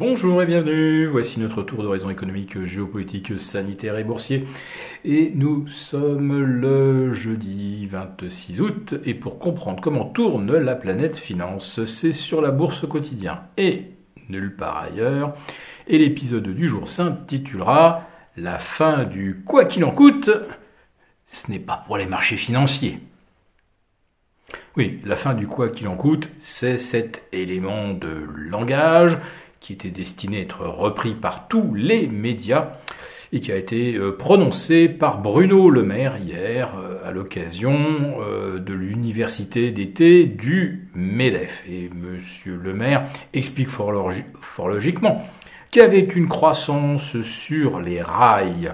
[0.00, 4.46] Bonjour et bienvenue, voici notre tour d'horizon économique, géopolitique, sanitaire et boursier.
[5.04, 11.84] Et nous sommes le jeudi 26 août, et pour comprendre comment tourne la planète finance,
[11.84, 13.88] c'est sur la bourse au quotidien et
[14.30, 15.34] nulle part ailleurs.
[15.86, 18.08] Et l'épisode du jour s'intitulera
[18.38, 20.30] La fin du quoi qu'il en coûte.
[21.26, 23.00] Ce n'est pas pour les marchés financiers.
[24.78, 29.18] Oui, la fin du quoi qu'il en coûte, c'est cet élément de langage
[29.60, 32.72] qui était destiné à être repris par tous les médias
[33.32, 38.58] et qui a été euh, prononcé par Bruno Le Maire hier euh, à l'occasion euh,
[38.58, 41.62] de l'université d'été du MEDEF.
[41.68, 43.92] Et Monsieur Le Maire explique fort,
[44.68, 45.24] logiquement
[45.70, 48.72] qu'avec une croissance sur les rails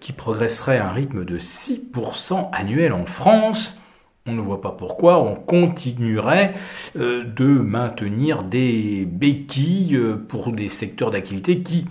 [0.00, 3.78] qui progresserait à un rythme de 6% annuel en France,
[4.26, 6.54] on ne voit pas pourquoi on continuerait
[6.98, 11.86] euh, de maintenir des béquilles euh, pour des secteurs d'activité qui,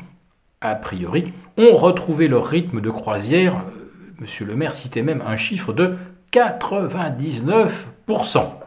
[0.61, 3.55] a priori, ont retrouvé leur rythme de croisière.
[3.55, 3.81] Euh,
[4.19, 5.95] Monsieur le maire citait même un chiffre de
[6.31, 8.64] 99%.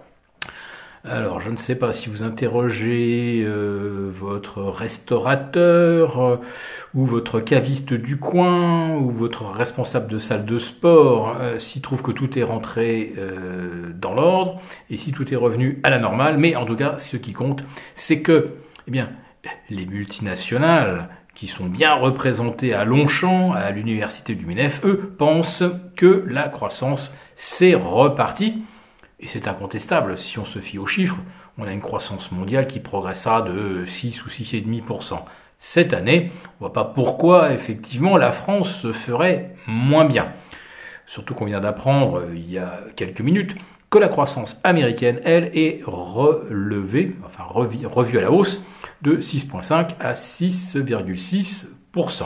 [1.11, 6.37] Alors, je ne sais pas si vous interrogez euh, votre restaurateur euh,
[6.95, 12.03] ou votre caviste du coin ou votre responsable de salle de sport euh, s'il trouve
[12.03, 13.15] que tout est rentré
[13.95, 16.37] dans l'ordre et si tout est revenu à la normale.
[16.37, 17.65] Mais en tout cas, ce qui compte,
[17.95, 18.53] c'est que,
[18.87, 19.09] eh bien,
[19.71, 25.65] les multinationales qui sont bien représentées à Longchamp, à l'université du MENEF, eux, pensent
[25.97, 28.63] que la croissance s'est repartie.
[29.21, 31.19] Et c'est incontestable, si on se fie aux chiffres,
[31.59, 35.19] on a une croissance mondiale qui progressera de 6 ou 6,5%
[35.59, 36.31] cette année.
[36.61, 40.29] On ne voit pas pourquoi, effectivement, la France se ferait moins bien.
[41.07, 43.57] Surtout qu'on vient d'apprendre euh, il y a quelques minutes
[43.91, 48.63] que la croissance américaine, elle, est relevée, enfin revue à la hausse
[49.01, 52.25] de 6,5 à 6,6%.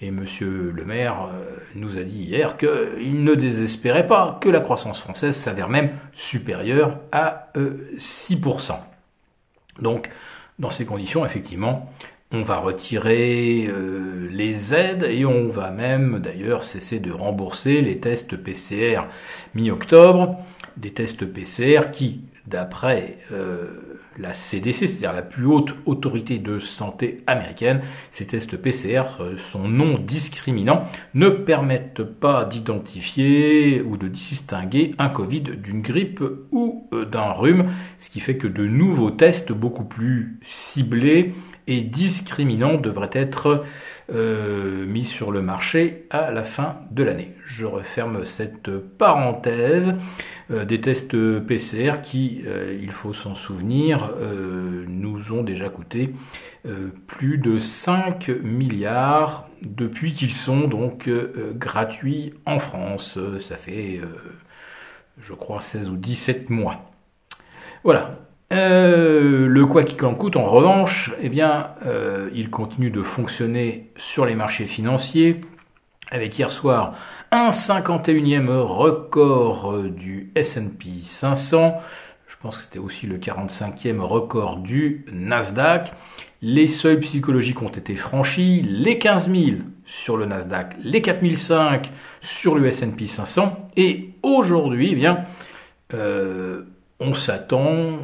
[0.00, 4.60] Et Monsieur le maire euh, nous a dit hier qu'il ne désespérait pas que la
[4.60, 8.72] croissance française s'avère même supérieure à 6%.
[8.72, 8.74] Euh,
[9.80, 10.10] Donc,
[10.58, 11.90] dans ces conditions, effectivement,
[12.30, 17.98] on va retirer euh, les aides et on va même d'ailleurs cesser de rembourser les
[17.98, 19.04] tests PCR
[19.54, 20.36] mi-octobre,
[20.76, 23.16] des tests PCR qui, d'après
[24.18, 27.82] la CDC, c'est-à-dire la plus haute autorité de santé américaine,
[28.12, 30.84] ces tests PCR euh, sont non discriminants,
[31.14, 36.22] ne permettent pas d'identifier ou de distinguer un Covid d'une grippe
[36.52, 41.34] ou euh, d'un rhume, ce qui fait que de nouveaux tests beaucoup plus ciblés
[41.66, 43.64] et discriminants devraient être
[44.12, 47.32] euh, mis sur le marché à la fin de l'année.
[47.44, 49.94] Je referme cette parenthèse
[50.52, 54.12] euh, des tests PCR qui, euh, il faut s'en souvenir,
[54.86, 56.14] nous ont déjà coûté
[57.06, 61.08] plus de 5 milliards depuis qu'ils sont donc
[61.54, 63.18] gratuits en France.
[63.40, 64.00] Ça fait,
[65.20, 66.90] je crois, 16 ou 17 mois.
[67.84, 68.18] Voilà,
[68.52, 73.90] euh, le quoi qu'il en coûte, en revanche, eh bien, euh, il continue de fonctionner
[73.96, 75.40] sur les marchés financiers,
[76.10, 76.94] avec hier soir
[77.32, 81.80] un 51e record du S&P 500.
[82.28, 85.92] Je pense que c'était aussi le 45e record du Nasdaq.
[86.40, 91.90] Les seuils psychologiques ont été franchis, les 15 000 sur le Nasdaq, les 4005
[92.20, 93.70] sur le S&P 500.
[93.76, 95.24] Et aujourd'hui, eh bien,
[95.94, 96.62] euh,
[97.00, 97.98] on s'attend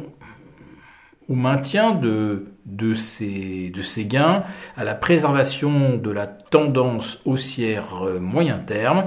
[1.29, 4.43] au maintien de, de, ces, de ces gains,
[4.77, 9.05] à la préservation de la tendance haussière euh, moyen terme,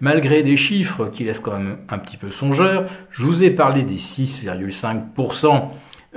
[0.00, 2.86] malgré des chiffres qui laissent quand même un petit peu songeur.
[3.10, 5.68] Je vous ai parlé des 6,5%,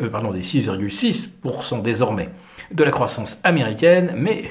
[0.01, 2.29] euh, pardon, des 6,6% désormais
[2.71, 4.45] de la croissance américaine, mais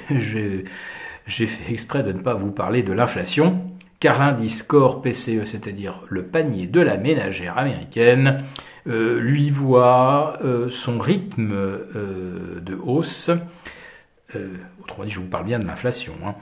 [1.26, 3.60] j'ai fait exprès de ne pas vous parler de l'inflation,
[3.98, 8.42] car l'indice core PCE, c'est-à-dire le panier de la ménagère américaine,
[8.86, 13.30] lui voit euh, son rythme euh, de hausse,
[14.80, 16.36] autrement dit, je vous parle bien de l'inflation, hein.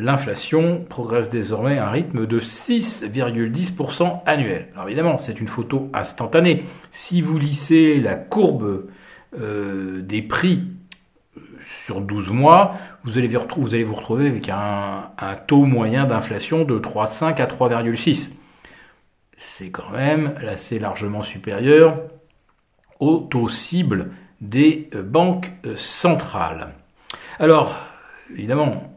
[0.00, 4.66] l'inflation progresse désormais à un rythme de 6,10% annuel.
[4.74, 6.64] Alors évidemment, c'est une photo instantanée.
[6.90, 8.86] Si vous lissez la courbe
[9.32, 10.64] des prix
[11.64, 12.74] sur 12 mois,
[13.04, 18.32] vous allez, vous, retrouver avec un taux moyen d'inflation de 3,5 à 3,6
[19.42, 21.96] c'est quand même assez largement supérieur
[23.00, 24.10] au taux cible
[24.40, 26.68] des euh, banques euh, centrales.
[27.38, 27.76] Alors,
[28.30, 28.96] évidemment,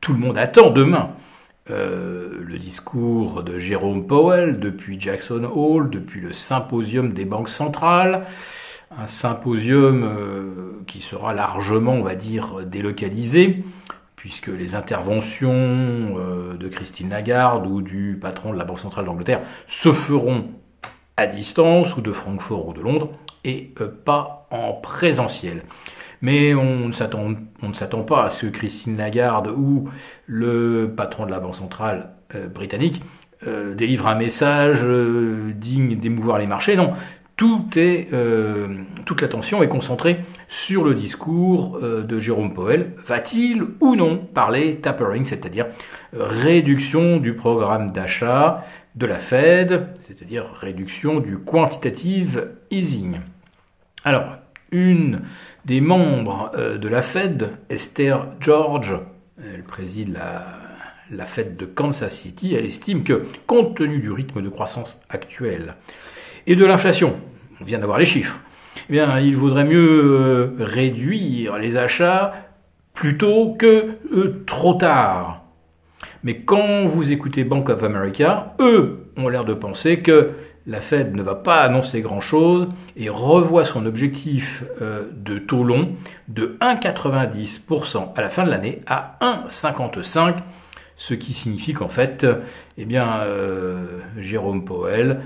[0.00, 1.10] tout le monde attend demain
[1.70, 8.26] euh, le discours de Jérôme Powell depuis Jackson Hole, depuis le symposium des banques centrales.
[8.96, 13.64] un symposium qui sera largement, on va dire, délocalisé,
[14.26, 19.42] puisque les interventions euh, de Christine Lagarde ou du patron de la Banque centrale d'Angleterre
[19.68, 20.46] se feront
[21.16, 23.10] à distance, ou de Francfort ou de Londres,
[23.44, 25.62] et euh, pas en présentiel.
[26.22, 29.90] Mais on ne s'attend pas à ce que Christine Lagarde ou
[30.26, 32.08] le patron de la Banque centrale
[32.52, 33.02] britannique
[33.74, 34.82] délivre un message
[35.54, 36.74] digne d'émouvoir les marchés.
[36.74, 36.94] Non,
[37.36, 38.68] tout est, euh,
[39.04, 42.92] toute l'attention est concentrée sur le discours euh, de Jérôme Powell.
[42.96, 45.66] Va-t-il ou non parler tapering, c'est-à-dire
[46.12, 53.16] réduction du programme d'achat de la Fed, c'est-à-dire réduction du quantitative easing?
[54.04, 54.36] Alors,
[54.72, 55.20] une
[55.66, 58.96] des membres euh, de la Fed, Esther George,
[59.38, 60.46] elle préside la,
[61.10, 65.74] la Fed de Kansas City, elle estime que, compte tenu du rythme de croissance actuel,
[66.46, 67.16] et de l'inflation,
[67.60, 68.38] on vient d'avoir les chiffres,
[68.88, 72.34] eh bien, il vaudrait mieux euh, réduire les achats
[72.94, 75.42] plutôt que euh, trop tard.
[76.22, 80.30] Mais quand vous écoutez Bank of America, eux ont l'air de penser que
[80.66, 85.90] la Fed ne va pas annoncer grand-chose et revoit son objectif euh, de taux long
[86.28, 90.34] de 1,90% à la fin de l'année à 1,55%,
[90.96, 92.26] ce qui signifie qu'en fait,
[92.78, 93.20] eh bien,
[94.16, 95.20] Jérôme Powell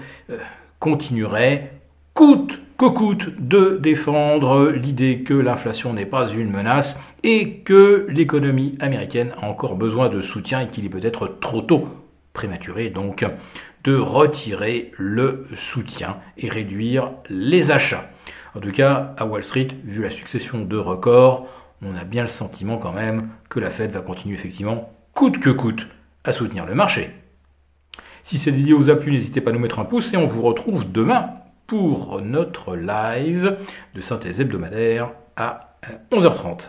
[0.80, 1.70] continuerait
[2.20, 8.76] coûte que coûte de défendre l'idée que l'inflation n'est pas une menace et que l'économie
[8.78, 11.88] américaine a encore besoin de soutien et qu'il est peut-être trop tôt,
[12.34, 13.24] prématuré donc,
[13.84, 18.10] de retirer le soutien et réduire les achats.
[18.54, 21.48] En tout cas, à Wall Street, vu la succession de records,
[21.80, 25.48] on a bien le sentiment quand même que la Fed va continuer effectivement, coûte que
[25.48, 25.86] coûte,
[26.24, 27.12] à soutenir le marché.
[28.24, 30.26] Si cette vidéo vous a plu, n'hésitez pas à nous mettre un pouce et on
[30.26, 31.30] vous retrouve demain
[31.70, 33.56] pour notre live
[33.94, 35.68] de synthèse hebdomadaire à
[36.10, 36.62] 11h30.